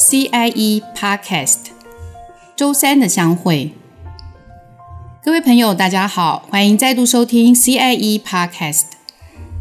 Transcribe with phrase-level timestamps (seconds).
[0.00, 1.56] CIE Podcast，
[2.56, 3.72] 周三的相会。
[5.22, 8.84] 各位朋友，大家好，欢迎再度收听 CIE Podcast。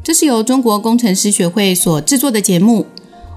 [0.01, 2.85] 这是由中国工程师学会所制作的节目。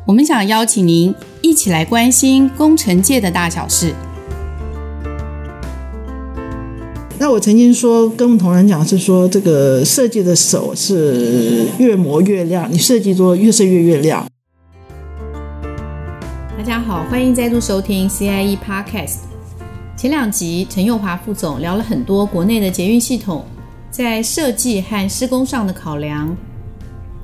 [0.06, 3.92] 我们想邀请您一起来关心工程界的大小事。
[7.18, 14.24] 那我曾经说跟我们同仁讲是说，这个设计的手是越磨越亮，你设计做越设越越亮。
[16.54, 19.20] 大家好，欢迎再度收听 CIE Podcast。
[19.96, 23.46] 前两集陈佑华副总聊了很多国内的捷运系统
[23.90, 26.36] 在设计和施工上的考量，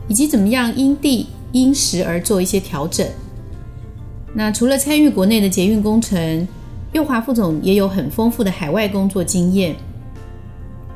[0.09, 3.07] 以及怎么样因地因时而做一些调整。
[4.33, 6.49] 那除了参与国内的捷运工程，
[6.93, 9.77] 佑华副总也有很丰富的海外工作经验。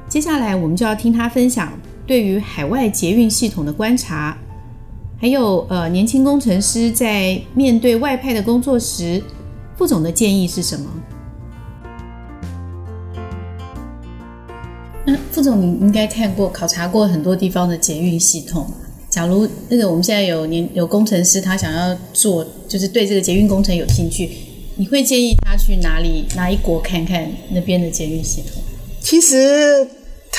[0.08, 1.70] 接下来我们就要听他分享
[2.06, 4.36] 对于海外捷运系统的观察。
[5.22, 9.22] 还有呃，年轻工程师在面对外派的工作时，
[9.76, 10.90] 副总的建议是什么？
[15.06, 18.66] 嗯，副总，你应该看过、考察过很多地方的捷运系统。
[19.08, 24.28] 假如那个我们现在有年有工程师，他想要做，就是对这个捷运工程有兴趣，
[24.74, 28.60] 你会建议他去哪里哪一国看看那边的捷运系统？
[29.00, 29.86] 其实。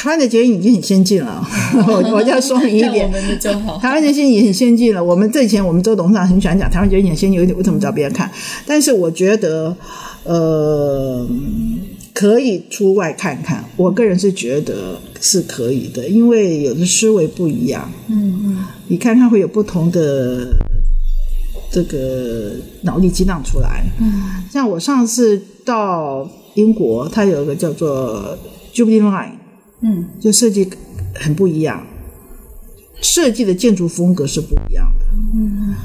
[0.03, 1.41] 台湾的捷运已经很先进了，
[1.87, 3.77] 我我要说明一点，我们的就好。
[3.77, 5.01] 台湾的捷运也很先进了。
[5.01, 8.29] 我们这以前我们周董事长很喜欢讲台湾捷运很先进，有点为什么找别人看？
[8.67, 9.73] 但是我觉得，
[10.25, 11.25] 呃，
[12.13, 13.63] 可以出外看看。
[13.77, 17.89] 我个人是觉得是可以的，因为有的思维不一样。
[18.09, 20.49] 嗯嗯，你看看会有不同的
[21.71, 22.51] 这个
[22.81, 23.85] 脑力激荡出来。
[24.01, 28.37] 嗯，像我上次到英国，它有一个叫做
[28.73, 29.29] Jubilee Line。
[29.83, 30.69] 嗯，就设计
[31.13, 31.85] 很不一样，
[33.01, 35.75] 设计的建筑风格是不一样的，嗯，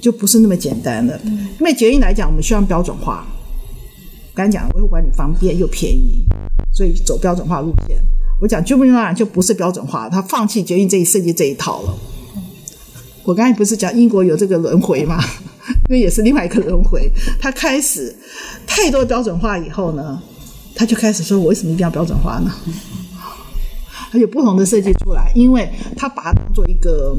[0.00, 1.20] 就不是那么简单的。
[1.24, 3.26] 嗯，因为捷运来讲，我们希望标准化，
[4.34, 6.24] 刚才讲维护管理方便又便宜，
[6.72, 7.98] 所以走标准化路线。
[8.40, 11.94] 我讲 Jubilee Line 就不是标准化，他放弃捷运这一设计这一套了。
[13.24, 15.22] 我刚才不是讲英国有这个轮回吗？
[15.90, 18.16] 因为也是另外一个轮回，他开始
[18.66, 20.22] 太多标准化以后呢。
[20.80, 22.50] 他就开始说：“我为什么一定要标准化呢？”
[24.10, 27.14] 他有不同的设计出来，因为他把它当做一个，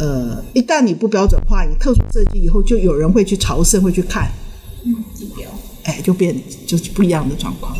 [0.00, 4.28] 呃，一旦你不标准化，你特殊设计以后，就有人会去朝圣，会去看，
[4.84, 4.92] 嗯，
[5.84, 6.34] 哎，就变
[6.66, 7.72] 就是不一样的状况。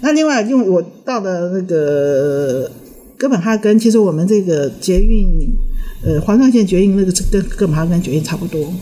[0.00, 2.72] 那另外，因为我到了那个
[3.18, 5.54] 哥本哈根，其实我们这个捷运，
[6.02, 8.72] 呃，环状线捷运那个跟哥本哈根捷运差不多。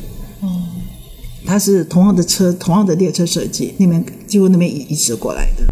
[1.51, 5.65] 它是同样的车，同样的列车设计，那边几乎那边移移植过来的。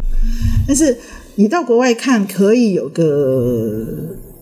[0.67, 0.97] 但是
[1.35, 3.87] 你到国外看，可以有个，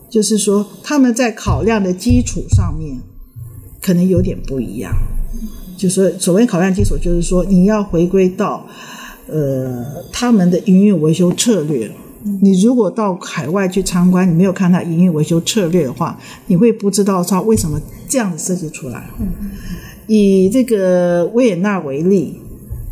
[0.09, 2.98] 就是说他们在考量的基础上面，
[3.80, 4.92] 可能有点不一样。
[5.78, 8.68] 就是说所谓考量基础，就是说你要回归到
[9.28, 11.92] 呃他们的营运维修策略。
[12.42, 19.08] 你如果到海外去参观，你没有看他营运维修策略的话，你会不知道他为什么这样子设计出来。
[20.07, 22.40] 以这个维也纳为例，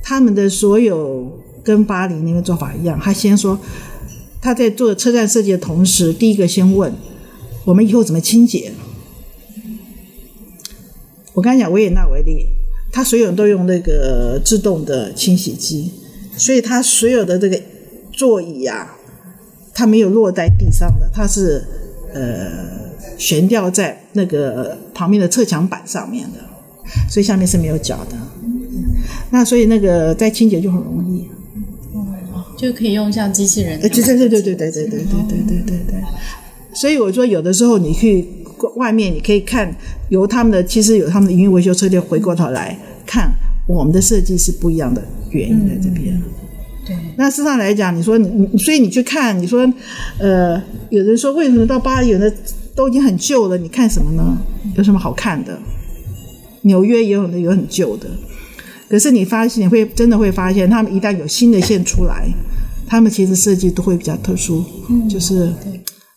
[0.03, 2.99] 他们的所有跟巴黎那个做法一样。
[3.01, 3.59] 他先说
[4.41, 6.93] 他在做车站设计的同时，第一个先问
[7.63, 8.71] 我们以后怎么清洁。
[11.33, 12.45] 我刚才讲维也纳为例，
[12.91, 15.91] 他所有人都用那个自动的清洗机，
[16.37, 17.61] 所以他所有的这个
[18.11, 18.95] 座椅啊，
[19.73, 21.61] 它没有落在地上的，它是
[22.13, 26.39] 呃悬吊在那个旁边的侧墙板上面的。
[27.09, 28.17] 所以下面是没有脚的，
[29.29, 31.27] 那所以那个在清洁就很容易，
[32.57, 33.79] 就可以用像机器人。
[33.79, 35.03] 对对对对对对对对对对
[35.47, 36.03] 对对对。
[36.73, 38.25] 所以我说有的时候你去
[38.75, 39.73] 外面，你可以看
[40.09, 43.31] 由他们的，其实有他们的营运维修策略，回过头来看
[43.67, 46.21] 我们的设计是不一样的原因在这边。
[46.85, 46.95] 对。
[47.17, 49.65] 那事实上来讲，你说你，所以你去看，你说，
[50.17, 52.31] 呃，有人说为什么到巴黎有的
[52.75, 53.57] 都已经很旧了？
[53.57, 54.37] 你看什么呢？
[54.75, 55.57] 有什么好看的？
[56.65, 58.07] 纽约也有很多有很旧的，
[58.89, 62.27] 可是你发现你会真的会发现，他们一旦有新的线出来，
[62.87, 65.53] 他们其实设计都会比较特殊，嗯、就是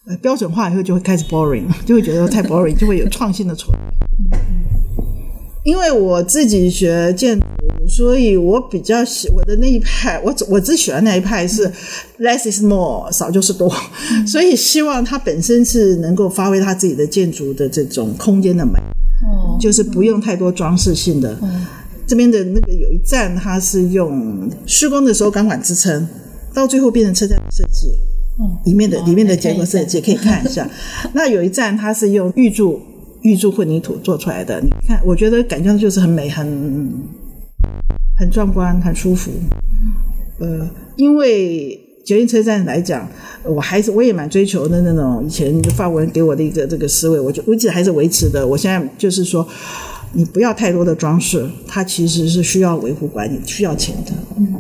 [0.07, 3.79] 呃标准化以后就会开始 boring，就会觉得太 boring，就会有创新的出来。
[5.65, 7.45] 因为我自己学建筑，
[7.87, 11.71] 所以我比较喜我的那一派，我我只喜欢那一派是
[12.21, 13.71] less is more，少就是多，
[14.27, 18.81] 所以希望它本身是能够发挥它自己的建筑的这种空间的美。
[19.59, 21.67] 就是不用太多装饰性的，嗯、
[22.07, 26.09] 这边的那个有一站，它是用施工的时候钢管支撑，
[26.55, 27.89] 到最后变成车站设计，
[28.41, 30.69] 嗯，里面的里面的结构设计可以看一下。
[31.13, 32.81] 那有一站它是用预铸
[33.23, 34.61] 预铸混凝土做出来的。
[34.61, 36.47] 你看，我觉得感觉就是很美，很
[38.17, 39.31] 很壮观，很舒服。
[40.39, 41.79] 呃，因为
[42.09, 43.07] 捷运车站来讲，
[43.45, 48.47] 我还是我也蛮追求的那种以前法国人给我的一个这个思维，我就我一直还是维持的。
[48.47, 49.47] 我现在就是说，
[50.15, 54.13] 你不要太多的装饰，它其实是需要维护管理，需要钱的。
[54.39, 54.57] 嗯。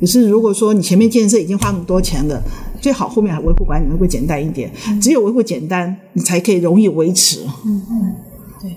[0.00, 2.42] 可是如果说你前面建设已经花那么多钱了，
[2.80, 4.68] 最好后面还维护管理能够简单一点。
[4.88, 7.38] 嗯、只有维护简单，你才可以容易维持。
[7.64, 8.14] 嗯嗯，
[8.60, 8.76] 对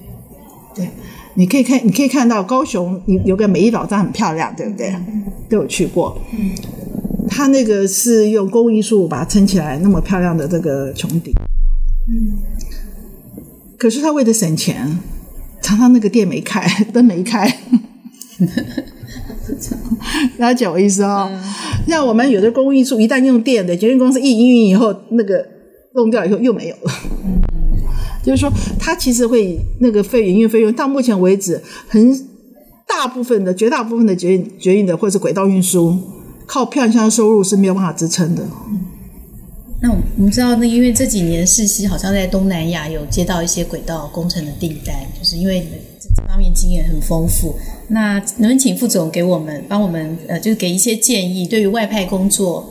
[0.75, 0.89] 对，
[1.33, 4.89] 你可以看，你可以看到高雄有有个美丽老站很漂亮，对不对？
[4.89, 6.15] 嗯、都有去过。
[6.31, 6.51] 嗯，
[7.35, 11.33] 它那个是用工艺树把它撑起来，那么漂亮的这个穹顶。
[12.07, 12.39] 嗯，
[13.77, 14.97] 可是他为了省钱，
[15.61, 17.45] 常常那个店没开，灯没开。
[20.37, 21.29] 了解我意思哦，
[21.85, 25.45] 像、嗯、我们有的工艺树，一旦用电的捷运公司一营运以后，那个
[25.93, 26.91] 弄掉以后又没有了。
[27.25, 27.41] 嗯，
[28.23, 28.49] 就是说，
[28.79, 32.17] 它其实会那个费营运费用，到目前为止，很
[32.87, 35.99] 大部分的、绝大部分的捷运、捷运的或者是轨道运输，
[36.45, 38.43] 靠票箱收入是没有办法支撑的。
[38.69, 38.85] 嗯，
[39.81, 47.55] 那我们知道，那因为这几年世熙好像在东南亚有接到一些轨道工程的订单，就是因为你们这方面经验很丰富。
[47.87, 52.67] 那能不能请副总给我们帮我们呃，就是给一些建议，对于外派工作，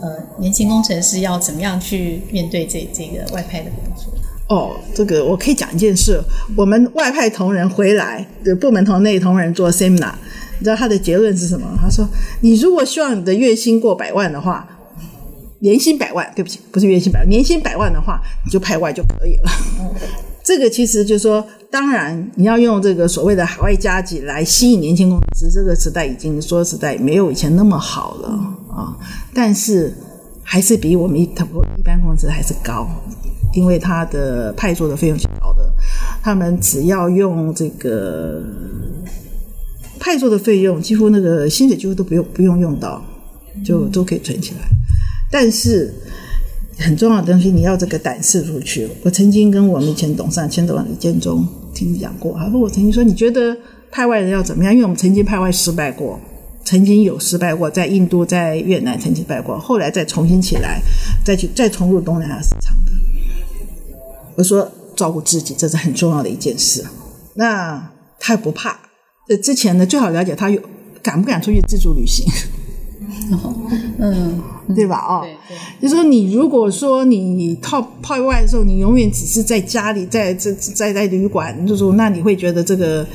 [0.00, 0.08] 呃，
[0.38, 4.12] 年轻工程师要怎么样去面对这这个外派的工作？
[4.48, 6.20] 哦，这个我可以讲一件事，
[6.56, 10.14] 我们外派同仁回来的部门同内同仁做 seminar，
[10.58, 11.66] 你知道他的结论是什么？
[11.80, 12.08] 他说
[12.40, 14.66] ：“你如果希望你的月薪过百万的话，
[15.60, 19.50] 年薪百万，对不起，不是月薪百万，年薪百万的话，你就派外就可以了。”
[20.44, 28.28] 这个其实就是说，当然你要用这个所谓的海外加急来吸引年轻工程师，这个时代已经说实在没有以前那么好了
[28.70, 28.96] 啊。
[29.34, 29.92] 但是
[30.44, 32.88] 还是比我们一一般工资还是高，
[33.54, 35.68] 因为他的派驻的费用是高的。
[36.22, 38.40] 他们只要用这个
[39.98, 43.04] 派驻的费用，几乎那个薪水几乎都不用不用用到，
[43.64, 44.60] 就都可以存起来。
[45.30, 45.92] 但是。
[46.78, 48.86] 很重要的东西，你要这个胆识出去。
[49.02, 53.56] 我曾经跟我们以前董事长千德万李建忠听你讲过，他说我曾经说，你觉得
[53.90, 54.70] 派外人要怎么样？
[54.70, 56.20] 因为我们曾经派外失败过，
[56.66, 60.82] 曾经有失败过，在印度、在越南曾经败过，后来再重新起来，
[61.24, 62.92] 再去再重入东南亚市场的。
[64.34, 66.84] 我说照顾自己，这是很重要的一件事。
[67.36, 67.90] 那
[68.20, 68.78] 他也不怕。
[69.28, 70.60] 呃，之前呢，最好了解他有
[71.02, 72.26] 敢不敢出去自助旅行。
[73.98, 74.42] 嗯。
[74.74, 74.98] 对吧？
[74.98, 75.24] 哦，
[75.80, 83.06] 就说你如果说你套派外的时候，你永远只是在家里，在这在在旅馆，就说那你会觉得这个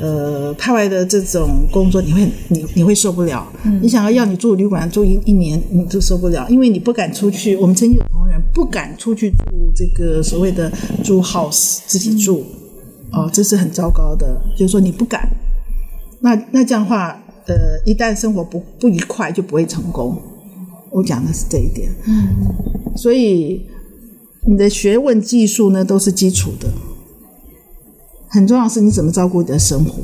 [0.00, 3.46] 呃派外的这种工作，你会你你会受不了。
[3.62, 7.54] 嗯、你想要要你住旅馆住一一年，你都受不了，因为你不敢出去。
[7.54, 9.36] 我们曾经有同仁不敢出去住
[9.72, 10.68] 这个所谓的
[11.04, 12.69] 住 house 自己住，嗯、
[13.12, 14.40] 哦，这是很糟糕的。
[14.56, 15.28] 就是说你不敢，
[16.20, 17.54] 那那这样的话，呃，
[17.84, 20.20] 一旦生活不不愉快，就不会成功。
[20.90, 23.64] 我讲的是这一点，嗯，所以
[24.46, 26.68] 你的学问技术呢都是基础的，
[28.28, 30.02] 很重要是你怎么照顾你的生活，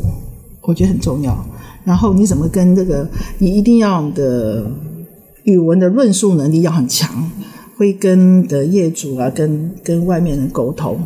[0.62, 1.44] 我觉得很重要。
[1.85, 4.70] 然后你怎么跟这个，你一定要你的
[5.44, 7.31] 语文的论述能力要很强，
[7.76, 10.99] 会跟的业主啊，跟跟外面人沟通。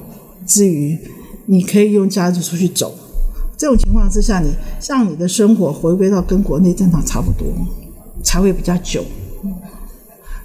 [0.47, 0.99] 至于
[1.51, 2.95] 你可以用家族出去走，
[3.57, 4.49] 这种情况之下，你
[4.87, 7.49] 让你的生活回归到跟国内正常差不多，
[8.23, 9.05] 才会比较久。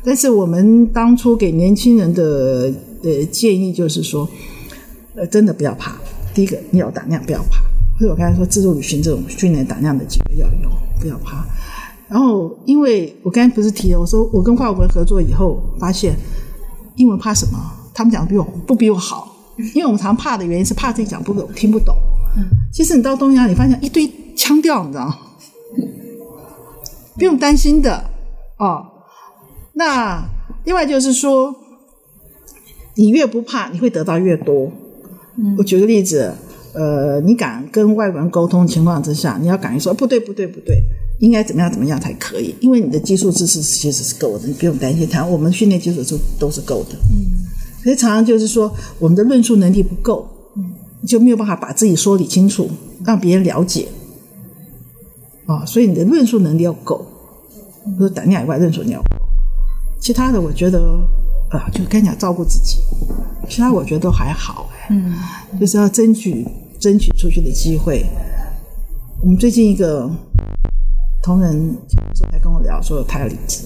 [0.04, 4.28] 但是我们当初给年轻人的呃建议就是说，
[5.14, 5.96] 呃，真的不要怕。
[6.34, 7.60] 第一个，你有胆量，不要怕。
[8.00, 11.46] 所以我刚才说自助旅行这种训练胆量的机会要有，不要怕。
[12.08, 16.16] 然后，因为我刚才不是提了，我说我跟法国人合作以后，发现
[16.96, 17.60] 英文怕什么？
[17.94, 19.35] 他们讲的比我不比我好。
[19.58, 21.96] 因为我们常怕的原因是怕自己讲不懂，听不懂。
[22.74, 25.18] 其实你到东亚，你发现一堆腔调，你知道吗？
[27.18, 28.10] 不用担心的
[28.58, 28.86] 哦。
[29.74, 30.24] 那
[30.66, 31.56] 另外就是说，
[32.96, 34.72] 你越不怕，你会得到越多。
[35.38, 36.34] 嗯，我举个例子，
[36.74, 40.82] 呃，你敢跟外国人沟通的情况之下，你要敢于说不对不对不对，
[41.20, 42.54] 应该怎么样怎么样才可以？
[42.60, 45.26] 因为你的技术知识其实是够的，你不用担心他。
[45.26, 46.98] 我们训练基础都都是够的。
[47.12, 47.45] 嗯，
[47.86, 50.74] 所以常常就是说，我们的论述能力不够，嗯，
[51.06, 52.68] 就没有办法把自己说理清楚，
[53.06, 53.88] 让别人了解。
[55.46, 57.06] 啊，哦，所以你的论述能力要够，
[57.96, 59.06] 除了胆量以外，论述你要够。
[60.00, 60.80] 其他的我觉得，
[61.52, 62.80] 啊，就跟你讲照顾自己，
[63.48, 65.14] 其他我觉得都还好哎，嗯，
[65.60, 66.44] 就是要争取
[66.80, 68.04] 争取出去的机会。
[69.22, 70.10] 我们最近一个
[71.22, 71.78] 同仁，
[72.32, 73.60] 才跟我聊说他要离职，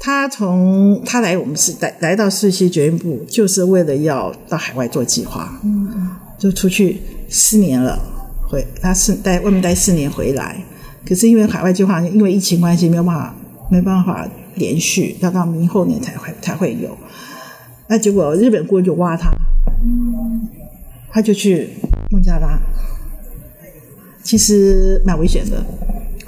[0.00, 5.60] 他从他来我们是来来到世系决运部，就是为了要到海外做计划，
[6.38, 7.98] 就出去四年了，
[8.48, 10.64] 回他是待外面待四年回来，
[11.04, 13.34] 可是因为海外计划因为疫情关系没有办法
[13.68, 16.96] 没办法连续，要到明后年才会才会有，
[17.88, 19.30] 那结果日本顾问就挖他，
[21.10, 21.70] 他就去
[22.10, 22.56] 孟加拉，
[24.22, 25.60] 其实蛮危险的，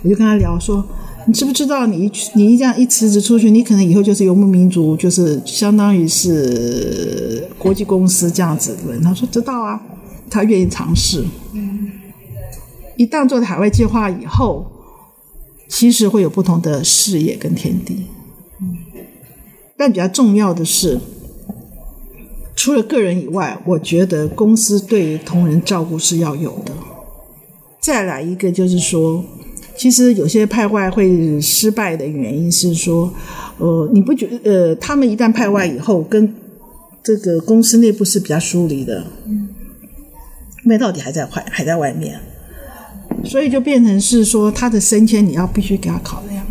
[0.02, 0.84] 我就跟他聊说。
[1.26, 9.00] 你知不知道你一，你你这样一辞职出去，你可能以后就是游牧民族，就是相当于是国际公司这样子的人。
[9.02, 9.80] 他说知道啊，
[10.30, 11.22] 他愿意尝试。
[11.52, 11.90] 嗯，
[12.96, 14.66] 一旦做了海外计划以后，
[15.68, 18.06] 其实会有不同的视野跟天地。
[18.60, 18.78] 嗯，
[19.76, 20.98] 但比较重要的是，
[22.56, 26.72] 除了个人以外，我觉得公司对于同仁照顾是要有的。
[27.78, 29.22] 再来一个就是说。
[29.80, 33.10] 其实有些派外会失败的原因是说，
[33.56, 36.34] 呃，你不觉得呃，他们一旦派外以后，跟
[37.02, 39.48] 这个公司内部是比较疏离的，嗯，
[40.64, 42.20] 因为到底还在外还在外面，
[43.24, 46.44] 所以就变成是说他的升迁你要必须给他考量，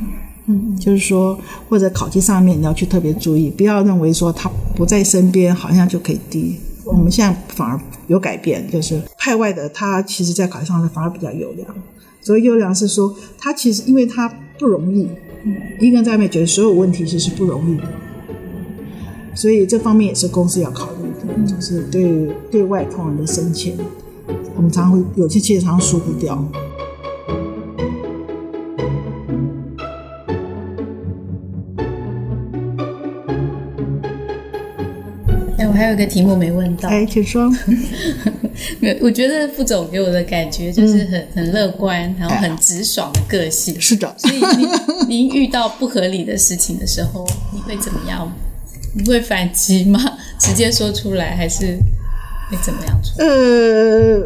[0.48, 6.56] 嗯，就是说或者考绩上面你要去特别注意，不要认为说他不在身边好像就可以低。
[6.84, 11.68] 我们现在反而有改变，就是派外的他其实在考绩上反而比较优良。
[12.22, 15.08] 所以优良是说，他其实因为他不容易，
[15.80, 17.84] 一个人在外面觉得所有问题其实是不容易的，
[19.34, 23.76] 所以这方面也是公司要考虑的，就是对对外同仁的升迁，
[24.56, 26.36] 我们常常会有些企业常常疏忽掉。
[35.80, 37.50] 还有一个题目没问到，哎，请说。
[39.00, 43.80] 我觉得副总给我的感觉就是很很乐观，然后很直爽的个性。
[43.80, 44.70] 是的，所以您
[45.08, 48.30] 您遇到不合理的事情的时候，你会怎么样？
[48.94, 49.98] 你会反击吗？
[50.38, 51.80] 直接说出来，还是
[52.52, 53.24] 会怎么样说？
[53.24, 54.22] 呃，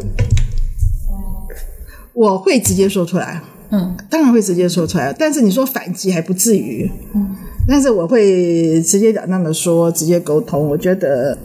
[2.14, 3.40] 我会直接说出来。
[3.70, 5.14] 嗯，当然会直接说出来。
[5.16, 6.90] 但是你说反击还不至于。
[7.14, 10.68] 嗯，但是我会直接了当的说，直接沟通。
[10.68, 11.36] 我觉得。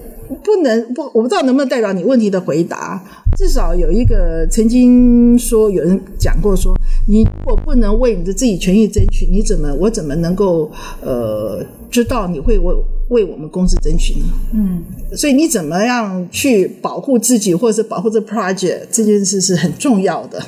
[0.43, 3.03] 不能不，我不知道能不能代表你问题的回答。
[3.35, 6.71] 至少有一个曾经说，有人讲过说，
[7.07, 10.71] 你如果不能为你的自己权益争取，你怎么我怎么能够
[11.01, 12.75] 呃知道你会为
[13.09, 14.27] 为我们公司争取呢？
[14.53, 14.83] 嗯，
[15.17, 20.39] 所以你怎么样去保护自己，或者是保护这 project 这件事是很重要的。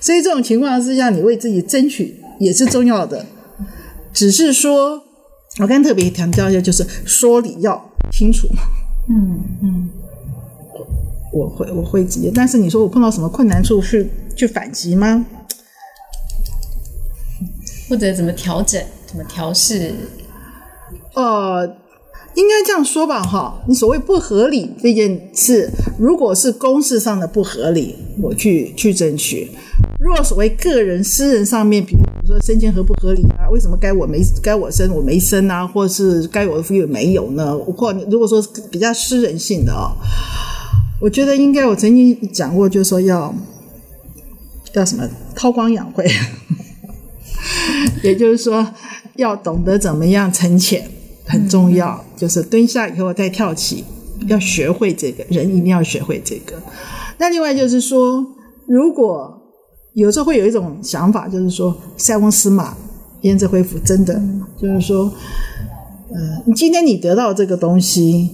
[0.00, 3.24] 所以这种情况之下，你为自己争取也是重要的。
[4.12, 5.00] 只是说，
[5.60, 8.46] 我刚特别强调一下，就是说理要清楚。
[9.08, 9.90] 嗯嗯，
[11.32, 15.26] 我我会我会直接，但是你说我碰到什么困难处去去反击吗？
[17.88, 19.94] 或者怎么调整，怎么调试？
[21.14, 21.66] 呃，
[22.34, 29.48] 应该这样说吧，哈，你所谓不合理这件事，如果是公事上的不合理，我去去争取；
[29.98, 33.48] 如果所谓个人私人上面，比如说生前合不合理啊？
[33.50, 35.66] 为什么该我没该我生我没生啊？
[35.66, 37.56] 或者是该有的福利没有呢？
[37.56, 39.96] 或如果说比较私人性的啊、哦，
[41.00, 43.34] 我觉得应该我曾经讲过，就是说要
[44.74, 46.06] 要什么韬光养晦，
[48.04, 48.74] 也就是说
[49.16, 50.86] 要懂得怎么样沉潜
[51.24, 53.82] 很重要，嗯、就是蹲下以后再跳起，
[54.26, 56.56] 要学会这个人一定要学会这个。
[57.16, 58.26] 那另外就是说，
[58.66, 59.37] 如果
[59.94, 62.76] 有时候会有一种想法，就是说塞翁失马，
[63.22, 64.20] 焉知非福，真的、
[64.56, 65.12] 就是说，
[66.10, 68.30] 呃，你今天你得到这个东西，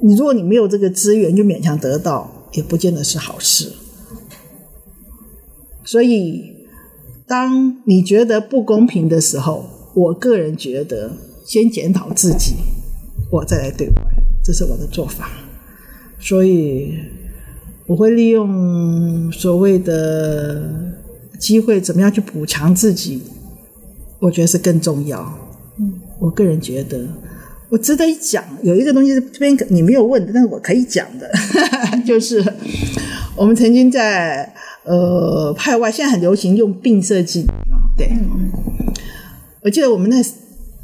[0.00, 3.72] 你如果你没有这个资源，就勉强得到，也不见得是好事。
[5.84, 6.44] 所以，
[7.26, 9.64] 当你觉得不公平的时候，
[9.94, 11.10] 我个人觉得
[11.44, 12.54] 先检讨自己，
[13.32, 13.94] 我再来对外，
[14.44, 15.28] 这是我的做法。
[16.20, 16.94] 所以，
[17.90, 20.62] 我会利用所谓的。
[21.40, 23.22] 机会怎么样去补强自己？
[24.18, 25.20] 我觉得是更重要。
[25.78, 27.02] 嗯，我个人觉得，
[27.70, 28.44] 我值得一讲。
[28.62, 31.30] 有一个东西是这边你没有问的，但是我可以讲的，
[32.04, 32.44] 就是
[33.34, 34.52] 我们曾经在
[34.84, 37.88] 呃派外，现在很流行用 BIM 设计啊。
[37.96, 38.52] 对，嗯，
[39.62, 40.22] 我记得我们那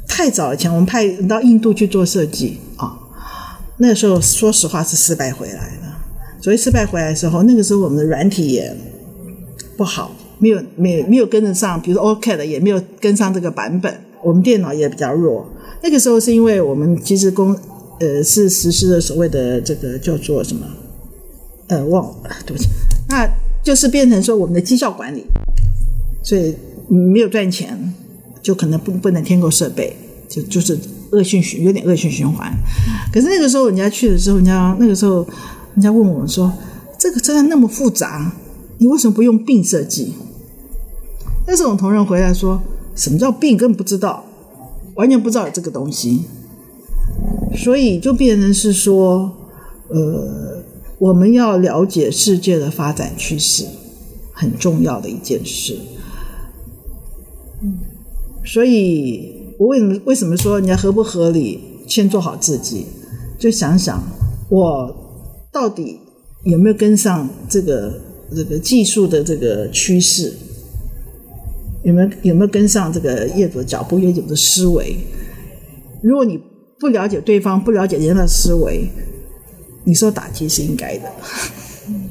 [0.07, 2.97] 太早以前，我们派到印度去做设计啊，
[3.77, 5.86] 那个时候说实话是失败回来的。
[6.47, 8.73] 所以失败回来的时候，那个时候我们的软体也
[9.75, 10.15] 不好。
[10.39, 13.93] 没有，没有，没有跟得上，比如说 OCAD 也没有跟上这个版本。
[14.23, 15.45] 我们电脑也比较弱。
[15.83, 17.53] 那个时候是因为我们其实公
[17.99, 20.65] 呃是实施了所谓的这个叫做什么
[21.67, 22.69] 呃忘了，对不起，
[23.09, 23.27] 那
[23.61, 25.25] 就是变成说我们的绩效管理，
[26.23, 26.55] 所以
[26.87, 27.93] 没有赚钱，
[28.41, 29.93] 就可能不不能添购设备，
[30.29, 30.79] 就就是
[31.11, 32.49] 恶性循，有点恶性循环。
[33.11, 35.27] 可是那个时候人家去的时候，人家那个时候
[35.77, 36.51] 人家问我们说
[36.97, 38.33] ：“这个车站那么复杂，
[38.79, 40.11] 你为什么不用并设计？”
[41.45, 42.59] 但是我们同仁回来说
[42.97, 43.55] ：“什么叫并？
[43.55, 44.25] 根本不知道，
[44.95, 46.23] 完全不知道有这个东西。”
[47.55, 49.31] 所以就变成是说，
[49.89, 50.63] 呃，
[50.97, 53.63] 我们要了解世界的发展趋势，
[54.33, 55.77] 很重要的一件事。
[57.61, 57.77] 嗯，
[58.43, 61.59] 所以我为什么为什么说人家合不合理？
[61.85, 62.87] 先做好自己，
[63.37, 64.03] 就想想
[64.49, 65.06] 我
[65.51, 65.99] 到底
[66.43, 67.99] 有没有跟上这个
[68.35, 70.33] 这个技术的这个趋势，
[71.83, 74.97] 有没有有没有跟上这个业主的脚步、业主的思维？
[76.03, 76.39] 如果你
[76.79, 78.87] 不了解对方，不了解人家的思维，
[79.85, 81.11] 你受打击是应该的。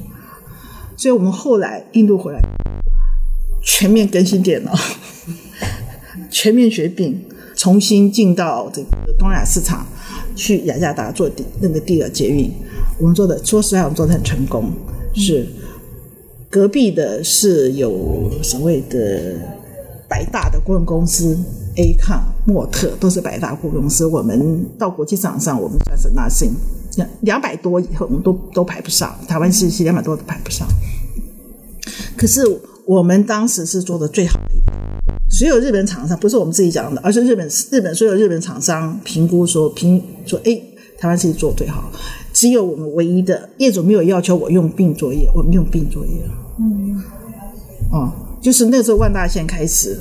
[0.97, 2.41] 所以我们后来印度回来，
[3.63, 4.73] 全面更新电脑，
[6.29, 7.23] 全面学并，
[7.55, 9.85] 重新进到这个东亚市场，
[10.35, 12.51] 去雅加达做第那个第二捷运。
[12.99, 14.71] 我们做的，说实在，我们做的很成功。
[15.13, 15.47] 是
[16.49, 19.35] 隔壁的是有所谓的
[20.07, 21.37] 百大的顾问公司。
[21.79, 26.49] A 抗、莫特都是百大顾问公司，我们到国际市场上，我们算是 nothing，
[26.95, 29.15] 两两百多以后，我们都都排不上。
[29.27, 30.67] 台湾是两百多都排不上。
[32.17, 32.41] 可是
[32.83, 34.59] 我们当时是做的最好的一，
[35.29, 40.59] 所有日本厂商不是我们自己讲的，而是日本日本所有日本厂商评估说评说，哎，
[40.97, 41.91] 台湾是做最好，
[42.37, 46.11] 只有我们唯一的业主没有要求我用并作业，我们用并作业。
[46.59, 47.01] 嗯，
[47.91, 49.97] 哦，就是那时候万大线开始。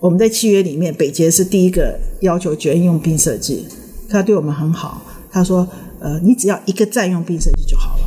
[0.00, 3.66] 我们在契约里面，北捷是第一个要求全用并设计，
[4.08, 5.02] 他对我们很好。
[5.30, 5.68] 他说
[6.00, 8.04] ：“呃，你只要一个站用并设计就好了。”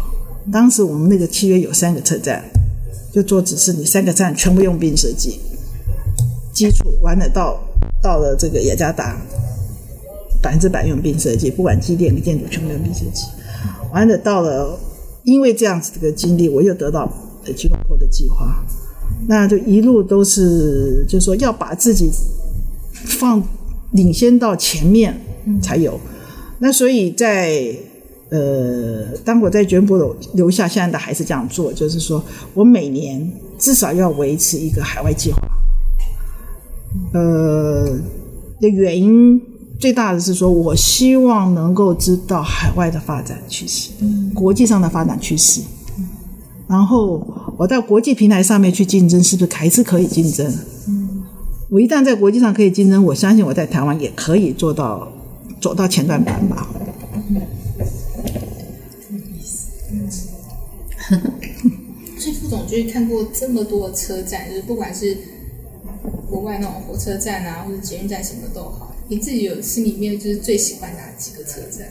[0.52, 2.44] 当时我们那个契约有三个车站，
[3.14, 5.40] 就做指示你三个站全部用并设计，
[6.52, 7.62] 基础完了到
[8.02, 9.22] 到了这个雅加达，
[10.42, 13.26] 百分之百用并设计，不管机电跟建筑全部用并设计。
[13.94, 14.80] 完了到了，
[15.24, 17.12] 因为这样子的经历，我又得到
[17.56, 18.64] 吉隆坡的计划。
[19.28, 22.10] 那就一路都是，就是说要把自己
[23.20, 23.44] 放
[23.92, 25.20] 领先到前面
[25.62, 26.00] 才有。
[26.60, 27.76] 那所以在
[28.30, 35.40] 呃，当我在柬埔寨留下，现在的还是这样做，就是说我每年至少要维持一个海外计划。
[37.14, 37.86] 呃，
[38.60, 39.42] 的原因
[39.82, 43.90] 最大的是说，我希望能够知道海外的发展趋势，
[44.32, 45.60] 国际上的发展趋势。
[46.68, 47.20] 然后
[47.58, 50.54] 我到国际平台上面去竞争，是不是还是可以竞争？
[51.70, 55.12] 我一旦在国际上可以竞争，我相信我在台湾也可以做到
[55.60, 56.70] 走到前段班吧。
[57.28, 57.42] 嗯，
[62.20, 65.18] 所以副总就是看过这么多的车站，就是不管是
[66.30, 71.86] 国外那种火车站啊，或者捷运站什么都好，你自己有心里面就是最喜欢哪几个车站？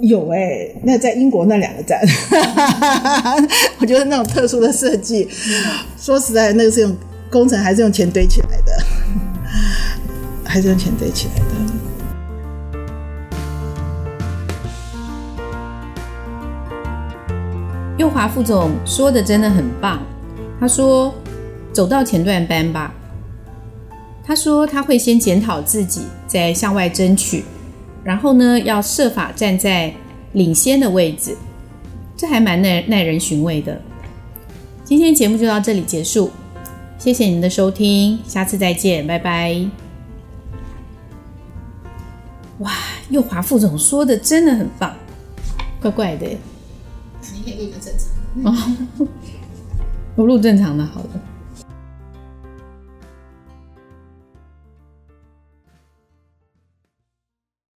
[0.00, 2.00] 有哎、欸，那在英国那两个站，
[3.80, 5.28] 我觉得那种特殊的设计，
[5.98, 6.96] 说实在，那个是用
[7.28, 8.72] 工程还是用钱堆起来的，
[10.44, 11.44] 还是用钱堆起来的。
[17.98, 20.00] 右华副总说的真的很棒，
[20.60, 21.12] 他说
[21.72, 22.94] 走到前段班吧，
[24.24, 27.44] 他说他会先检讨自己，再向外争取。
[28.04, 29.92] 然后呢，要设法站在
[30.32, 31.36] 领先的位置，
[32.16, 33.80] 这还蛮耐耐人寻味的。
[34.84, 36.30] 今天节目就到这里结束，
[36.98, 39.54] 谢谢您的收听，下次再见，拜拜。
[42.60, 42.72] 哇，
[43.08, 44.94] 右华副总说的真的很棒，
[45.80, 46.26] 怪怪的。
[46.26, 48.50] 你可以录个正常的。
[48.50, 49.08] 哦，
[50.16, 51.20] 我录正常的，好的。